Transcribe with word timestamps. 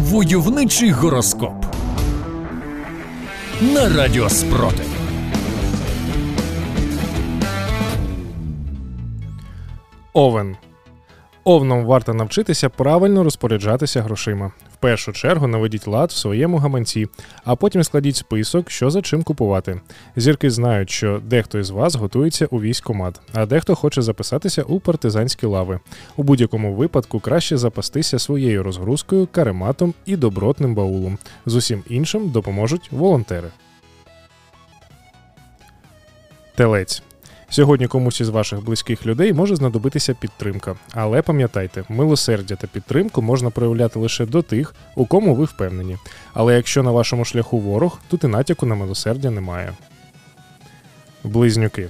Войовничий 0.00 0.90
гороскоп 0.90 1.64
на 3.60 3.88
Радіо 3.96 4.28
Спротив. 4.28 4.86
Овен. 10.12 10.56
Овном 11.44 11.84
варто 11.84 12.14
навчитися 12.14 12.68
правильно 12.68 13.24
розпоряджатися 13.24 14.02
грошима. 14.02 14.52
В 14.72 14.76
першу 14.76 15.12
чергу 15.12 15.46
наведіть 15.46 15.86
лад 15.86 16.10
в 16.10 16.16
своєму 16.16 16.56
гаманці, 16.56 17.06
а 17.44 17.56
потім 17.56 17.84
складіть 17.84 18.16
список, 18.16 18.70
що 18.70 18.90
за 18.90 19.02
чим 19.02 19.22
купувати. 19.22 19.80
Зірки 20.16 20.50
знають, 20.50 20.90
що 20.90 21.20
дехто 21.24 21.58
із 21.58 21.70
вас 21.70 21.94
готується 21.94 22.46
у 22.46 22.60
військкомат, 22.60 23.20
а 23.32 23.46
дехто 23.46 23.74
хоче 23.74 24.02
записатися 24.02 24.62
у 24.62 24.80
партизанські 24.80 25.46
лави. 25.46 25.80
У 26.16 26.22
будь-якому 26.22 26.74
випадку 26.74 27.20
краще 27.20 27.56
запастися 27.56 28.18
своєю 28.18 28.62
розгрузкою, 28.62 29.28
карематом 29.32 29.94
і 30.06 30.16
добротним 30.16 30.74
баулом. 30.74 31.18
З 31.46 31.54
усім 31.54 31.82
іншим 31.88 32.30
допоможуть 32.30 32.92
волонтери. 32.92 33.48
Телець. 36.54 37.02
Сьогодні 37.50 37.86
комусь 37.86 38.20
із 38.20 38.28
ваших 38.28 38.64
близьких 38.64 39.06
людей 39.06 39.32
може 39.32 39.56
знадобитися 39.56 40.14
підтримка. 40.14 40.76
Але 40.94 41.22
пам'ятайте, 41.22 41.84
милосердя 41.88 42.56
та 42.56 42.66
підтримку 42.66 43.22
можна 43.22 43.50
проявляти 43.50 43.98
лише 43.98 44.26
до 44.26 44.42
тих, 44.42 44.74
у 44.96 45.06
кому 45.06 45.34
ви 45.34 45.44
впевнені. 45.44 45.96
Але 46.34 46.56
якщо 46.56 46.82
на 46.82 46.90
вашому 46.90 47.24
шляху 47.24 47.58
ворог, 47.58 47.98
тут 48.08 48.24
і 48.24 48.26
натяку 48.26 48.66
на 48.66 48.74
милосердя 48.74 49.30
немає. 49.30 49.72
Близнюки. 51.24 51.88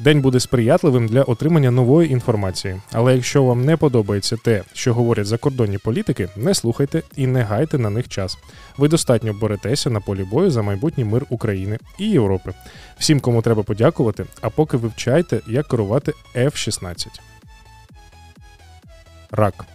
День 0.00 0.20
буде 0.20 0.40
сприятливим 0.40 1.08
для 1.08 1.22
отримання 1.22 1.70
нової 1.70 2.12
інформації. 2.12 2.80
Але 2.92 3.14
якщо 3.14 3.44
вам 3.44 3.64
не 3.64 3.76
подобається 3.76 4.36
те, 4.36 4.62
що 4.72 4.94
говорять 4.94 5.26
закордонні 5.26 5.78
політики, 5.78 6.28
не 6.36 6.54
слухайте 6.54 7.02
і 7.16 7.26
не 7.26 7.42
гайте 7.42 7.78
на 7.78 7.90
них 7.90 8.08
час. 8.08 8.38
Ви 8.78 8.88
достатньо 8.88 9.32
боретеся 9.32 9.90
на 9.90 10.00
полі 10.00 10.24
бою 10.24 10.50
за 10.50 10.62
майбутній 10.62 11.04
мир 11.04 11.26
України 11.30 11.78
і 11.98 12.10
Європи. 12.10 12.52
Всім, 12.98 13.20
кому 13.20 13.42
треба 13.42 13.62
подякувати, 13.62 14.24
а 14.40 14.50
поки 14.50 14.76
вивчайте, 14.76 15.40
як 15.46 15.68
керувати 15.68 16.12
F-16. 16.36 17.06
Рак. 19.30 19.66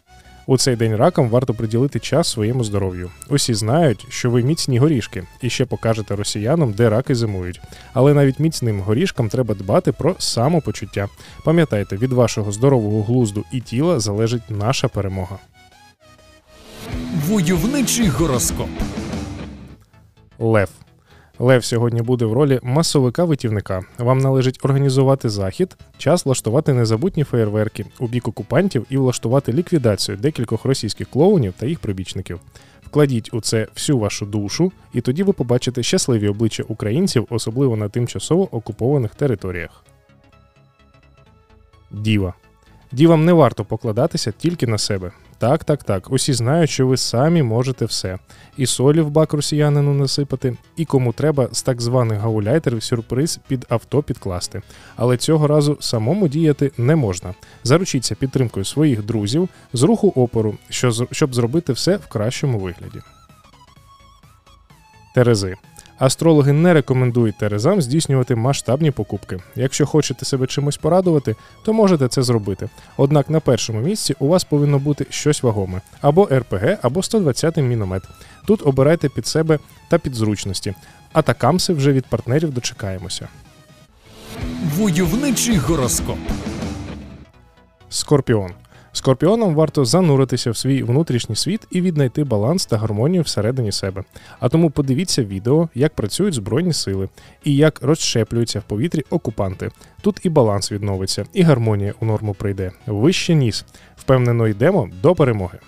У 0.51 0.57
цей 0.57 0.75
день 0.75 0.95
ракам 0.95 1.29
варто 1.29 1.53
приділити 1.53 1.99
час 1.99 2.27
своєму 2.27 2.63
здоров'ю. 2.63 3.11
Усі 3.29 3.53
знають, 3.53 4.05
що 4.09 4.29
ви 4.29 4.43
міцні 4.43 4.79
горішки, 4.79 5.23
і 5.41 5.49
ще 5.49 5.65
покажете 5.65 6.15
росіянам, 6.15 6.73
де 6.73 6.89
раки 6.89 7.15
зимують. 7.15 7.61
Але 7.93 8.13
навіть 8.13 8.39
міцним 8.39 8.79
горішкам 8.79 9.29
треба 9.29 9.55
дбати 9.55 9.91
про 9.91 10.15
самопочуття. 10.19 11.07
Пам'ятайте, 11.45 11.97
від 11.97 12.11
вашого 12.11 12.51
здорового 12.51 13.03
глузду 13.03 13.45
і 13.51 13.59
тіла 13.59 13.99
залежить 13.99 14.49
наша 14.49 14.87
перемога. 14.87 15.37
Войовничий 17.27 18.07
гороскоп. 18.07 18.69
Лев. 20.39 20.69
Лев 21.41 21.65
сьогодні 21.65 22.01
буде 22.01 22.25
в 22.25 22.33
ролі 22.33 22.59
масовика-витівника. 22.63 23.81
Вам 23.97 24.17
належить 24.17 24.59
організувати 24.63 25.29
захід, 25.29 25.77
час 25.97 26.25
влаштувати 26.25 26.73
незабутні 26.73 27.23
феєрверки 27.23 27.85
у 27.99 28.07
бік 28.07 28.27
окупантів 28.27 28.85
і 28.89 28.97
влаштувати 28.97 29.53
ліквідацію 29.53 30.17
декількох 30.17 30.65
російських 30.65 31.09
клоунів 31.09 31.53
та 31.57 31.65
їх 31.65 31.79
прибічників. 31.79 32.39
Вкладіть 32.85 33.33
у 33.33 33.41
це 33.41 33.67
всю 33.75 33.99
вашу 33.99 34.25
душу, 34.25 34.71
і 34.93 35.01
тоді 35.01 35.23
ви 35.23 35.33
побачите 35.33 35.83
щасливі 35.83 36.27
обличчя 36.27 36.63
українців, 36.67 37.27
особливо 37.29 37.75
на 37.75 37.89
тимчасово 37.89 38.55
окупованих 38.55 39.15
територіях. 39.15 39.83
Діва. 41.91 42.33
Дівам 42.91 43.25
не 43.25 43.33
варто 43.33 43.65
покладатися 43.65 44.31
тільки 44.31 44.67
на 44.67 44.77
себе. 44.77 45.11
Так, 45.41 45.63
так, 45.63 45.83
так. 45.83 46.11
Усі 46.11 46.33
знають, 46.33 46.69
що 46.69 46.87
ви 46.87 46.97
самі 46.97 47.43
можете 47.43 47.85
все. 47.85 48.17
І 48.57 48.65
солі 48.65 49.01
в 49.01 49.09
бак 49.09 49.33
росіянину 49.33 49.93
насипати, 49.93 50.57
і 50.75 50.85
кому 50.85 51.13
треба 51.13 51.49
з 51.51 51.61
так 51.61 51.81
званих 51.81 52.19
гауляйтерів 52.19 52.83
сюрприз 52.83 53.39
під 53.47 53.65
авто 53.69 54.03
підкласти. 54.03 54.61
Але 54.95 55.17
цього 55.17 55.47
разу 55.47 55.77
самому 55.79 56.27
діяти 56.27 56.71
не 56.77 56.95
можна. 56.95 57.33
Заручіться 57.63 58.15
підтримкою 58.15 58.65
своїх 58.65 59.03
друзів 59.03 59.49
з 59.73 59.83
руху 59.83 60.13
опору, 60.15 60.57
щоб 61.11 61.35
зробити 61.35 61.73
все 61.73 61.97
в 61.97 62.07
кращому 62.07 62.59
вигляді. 62.59 62.99
Терези. 65.15 65.55
Астрологи 66.01 66.53
не 66.53 66.73
рекомендують 66.73 67.37
терезам 67.37 67.81
здійснювати 67.81 68.35
масштабні 68.35 68.91
покупки. 68.91 69.39
Якщо 69.55 69.85
хочете 69.85 70.25
себе 70.25 70.47
чимось 70.47 70.77
порадувати, 70.77 71.35
то 71.63 71.73
можете 71.73 72.07
це 72.07 72.23
зробити. 72.23 72.69
Однак 72.97 73.29
на 73.29 73.39
першому 73.39 73.79
місці 73.81 74.15
у 74.19 74.27
вас 74.27 74.43
повинно 74.43 74.79
бути 74.79 75.05
щось 75.09 75.43
вагоме 75.43 75.81
або 76.01 76.29
РПГ, 76.31 76.77
або 76.81 76.99
120-й 76.99 77.61
міномет. 77.61 78.03
Тут 78.45 78.61
обирайте 78.67 79.09
під 79.09 79.27
себе 79.27 79.59
та 79.89 79.97
під 79.97 80.15
зручності. 80.15 80.73
А 81.13 81.21
такамси 81.21 81.73
вже 81.73 81.91
від 81.91 82.05
партнерів 82.05 82.53
дочекаємося. 82.53 83.27
Войовничий 84.77 85.57
гороскоп. 85.57 86.19
Скорпіон. 87.89 88.51
Скорпіонам 88.93 89.55
варто 89.55 89.85
зануритися 89.85 90.51
в 90.51 90.57
свій 90.57 90.83
внутрішній 90.83 91.35
світ 91.35 91.67
і 91.71 91.81
віднайти 91.81 92.23
баланс 92.23 92.65
та 92.65 92.77
гармонію 92.77 93.23
всередині 93.23 93.71
себе. 93.71 94.03
А 94.39 94.49
тому 94.49 94.69
подивіться 94.69 95.23
відео, 95.23 95.69
як 95.75 95.95
працюють 95.95 96.33
збройні 96.33 96.73
сили 96.73 97.09
і 97.43 97.55
як 97.55 97.81
розщеплюються 97.81 98.59
в 98.59 98.63
повітрі 98.63 99.03
окупанти. 99.09 99.71
Тут 100.01 100.19
і 100.23 100.29
баланс 100.29 100.71
відновиться, 100.71 101.25
і 101.33 101.41
гармонія 101.41 101.93
у 101.99 102.05
норму 102.05 102.33
прийде. 102.33 102.71
Вище 102.85 103.35
ніс. 103.35 103.65
Впевнено, 103.97 104.47
йдемо 104.47 104.89
до 105.01 105.15
перемоги. 105.15 105.59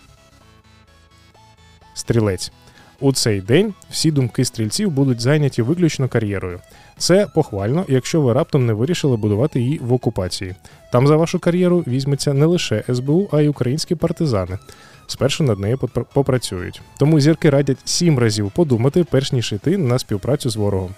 Стрілець. 1.94 2.52
У 3.00 3.14
цей 3.14 3.42
день 3.42 3.74
всі 3.90 4.12
думки 4.12 4.46
стрільців 4.46 4.92
будуть 4.92 5.22
зайняті 5.22 5.62
виключно 5.62 6.08
кар'єрою. 6.08 6.60
Це 6.98 7.28
похвально, 7.36 7.86
якщо 7.88 8.22
ви 8.22 8.34
раптом 8.34 8.66
не 8.66 8.74
вирішили 8.74 9.18
будувати 9.18 9.60
її 9.60 9.80
в 9.84 9.94
окупації. 9.94 10.56
Там 10.92 11.08
за 11.08 11.16
вашу 11.16 11.40
кар'єру 11.40 11.84
візьметься 11.88 12.34
не 12.34 12.46
лише 12.46 12.84
СБУ, 12.94 13.30
а 13.32 13.42
й 13.42 13.48
українські 13.48 13.96
партизани. 13.96 14.58
Спершу 15.08 15.44
над 15.44 15.60
нею 15.60 15.78
попрацюють. 16.14 16.82
Тому 16.98 17.20
зірки 17.20 17.50
радять 17.50 17.78
сім 17.86 18.20
разів 18.20 18.52
подумати, 18.52 19.06
перш 19.12 19.32
ніж 19.32 19.54
йти 19.54 19.78
на 19.78 20.00
співпрацю 20.00 20.50
з 20.50 20.56
ворогом. 20.56 20.92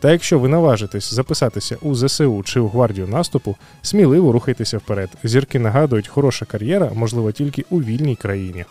Та 0.00 0.12
якщо 0.12 0.38
ви 0.38 0.48
наважитесь 0.48 1.14
записатися 1.14 1.76
у 1.82 1.94
ЗСУ 1.94 2.42
чи 2.42 2.60
у 2.60 2.68
гвардію 2.68 3.06
наступу, 3.08 3.56
сміливо 3.82 4.32
рухайтеся 4.32 4.78
вперед. 4.78 5.10
Зірки 5.24 5.58
нагадують, 5.58 6.08
хороша 6.08 6.44
кар'єра 6.44 6.90
можлива 6.94 7.32
тільки 7.32 7.64
у 7.70 7.82
вільній 7.82 8.16
країні. 8.16 8.64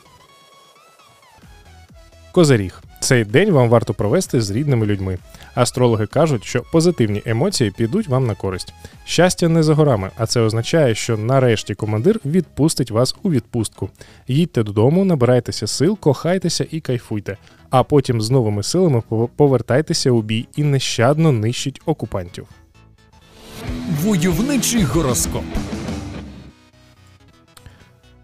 Козиріг. 2.31 2.83
Цей 2.99 3.25
день 3.25 3.51
вам 3.51 3.69
варто 3.69 3.93
провести 3.93 4.41
з 4.41 4.51
рідними 4.51 4.85
людьми. 4.85 5.17
Астрологи 5.55 6.05
кажуть, 6.05 6.45
що 6.45 6.63
позитивні 6.71 7.21
емоції 7.25 7.71
підуть 7.71 8.07
вам 8.07 8.27
на 8.27 8.35
користь. 8.35 8.73
Щастя 9.05 9.49
не 9.49 9.63
за 9.63 9.73
горами, 9.73 10.09
а 10.17 10.25
це 10.25 10.41
означає, 10.41 10.95
що 10.95 11.17
нарешті 11.17 11.75
командир 11.75 12.19
відпустить 12.25 12.91
вас 12.91 13.15
у 13.23 13.31
відпустку. 13.31 13.89
Їдьте 14.27 14.63
додому, 14.63 15.05
набирайтеся 15.05 15.67
сил, 15.67 15.97
кохайтеся 15.99 16.65
і 16.71 16.79
кайфуйте. 16.79 17.37
А 17.69 17.83
потім 17.83 18.21
з 18.21 18.29
новими 18.29 18.63
силами 18.63 19.01
повертайтеся 19.35 20.11
у 20.11 20.21
бій 20.21 20.47
і 20.55 20.63
нещадно 20.63 21.31
нищить 21.31 21.81
окупантів. 21.85 22.47
Войовничий 24.03 24.83
гороскоп. 24.83 25.43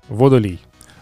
Водолій. 0.10 0.60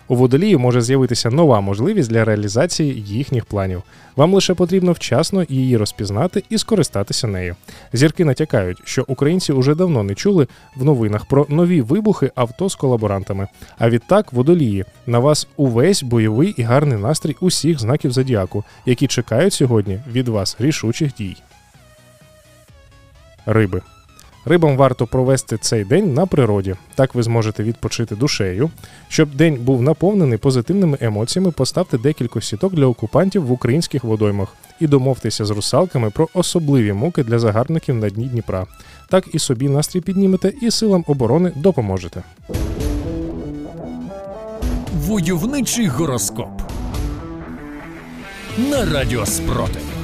У 0.07 0.15
водолію 0.15 0.59
може 0.59 0.81
з'явитися 0.81 1.29
нова 1.29 1.61
можливість 1.61 2.09
для 2.09 2.25
реалізації 2.25 3.03
їхніх 3.07 3.45
планів. 3.45 3.83
Вам 4.15 4.33
лише 4.33 4.53
потрібно 4.53 4.91
вчасно 4.91 5.45
її 5.49 5.77
розпізнати 5.77 6.43
і 6.49 6.57
скористатися 6.57 7.27
нею. 7.27 7.55
Зірки 7.93 8.25
натякають, 8.25 8.81
що 8.83 9.05
українці 9.07 9.53
уже 9.53 9.75
давно 9.75 10.03
не 10.03 10.15
чули 10.15 10.47
в 10.75 10.83
новинах 10.83 11.25
про 11.25 11.45
нові 11.49 11.81
вибухи 11.81 12.31
авто 12.35 12.69
з 12.69 12.75
колаборантами. 12.75 13.47
А 13.77 13.89
відтак, 13.89 14.33
водолії, 14.33 14.85
на 15.05 15.19
вас 15.19 15.47
увесь 15.57 16.03
бойовий 16.03 16.53
і 16.57 16.61
гарний 16.61 16.97
настрій 16.97 17.35
усіх 17.39 17.79
знаків 17.79 18.11
зодіаку, 18.11 18.63
які 18.85 19.07
чекають 19.07 19.53
сьогодні 19.53 19.99
від 20.11 20.27
вас 20.27 20.55
рішучих 20.59 21.13
дій. 21.13 21.37
Риби. 23.45 23.81
Рибам 24.45 24.77
варто 24.77 25.07
провести 25.07 25.57
цей 25.57 25.83
день 25.83 26.13
на 26.13 26.25
природі. 26.25 26.75
Так 26.95 27.15
ви 27.15 27.23
зможете 27.23 27.63
відпочити 27.63 28.15
душею. 28.15 28.69
Щоб 29.09 29.35
день 29.35 29.55
був 29.61 29.81
наповнений 29.81 30.37
позитивними 30.37 30.97
емоціями, 31.01 31.51
поставте 31.51 31.97
декілька 31.97 32.41
сіток 32.41 32.73
для 32.73 32.85
окупантів 32.85 33.45
в 33.45 33.51
українських 33.51 34.03
водоймах 34.03 34.55
і 34.79 34.87
домовтеся 34.87 35.45
з 35.45 35.49
русалками 35.49 36.09
про 36.09 36.29
особливі 36.33 36.93
муки 36.93 37.23
для 37.23 37.39
загарбників 37.39 37.95
на 37.95 38.09
дні 38.09 38.25
Дніпра. 38.25 38.65
Так 39.09 39.25
і 39.33 39.39
собі 39.39 39.69
настрій 39.69 40.01
піднімете, 40.01 40.53
і 40.61 40.71
силам 40.71 41.03
оборони 41.07 41.51
допоможете. 41.55 42.23
Войовничий 44.93 45.87
гороскоп 45.87 46.61
на 48.57 48.85
радіо 48.85 49.25
Спротив. 49.25 49.94